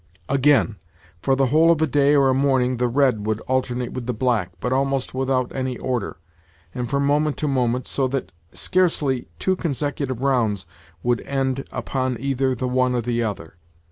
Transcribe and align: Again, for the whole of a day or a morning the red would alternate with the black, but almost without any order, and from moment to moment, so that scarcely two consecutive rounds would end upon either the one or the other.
Again, 0.27 0.77
for 1.21 1.35
the 1.35 1.45
whole 1.53 1.69
of 1.69 1.79
a 1.79 1.85
day 1.85 2.15
or 2.15 2.31
a 2.31 2.33
morning 2.33 2.77
the 2.77 2.87
red 2.87 3.23
would 3.27 3.39
alternate 3.41 3.93
with 3.93 4.07
the 4.07 4.15
black, 4.15 4.49
but 4.59 4.73
almost 4.73 5.13
without 5.13 5.51
any 5.55 5.77
order, 5.77 6.17
and 6.73 6.89
from 6.89 7.05
moment 7.05 7.37
to 7.37 7.47
moment, 7.47 7.85
so 7.85 8.07
that 8.07 8.31
scarcely 8.51 9.27
two 9.37 9.55
consecutive 9.55 10.19
rounds 10.19 10.65
would 11.03 11.21
end 11.21 11.65
upon 11.71 12.19
either 12.19 12.55
the 12.55 12.67
one 12.67 12.95
or 12.95 13.01
the 13.01 13.21
other. 13.21 13.57